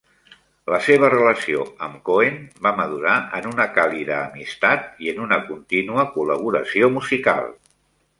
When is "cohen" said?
2.07-2.39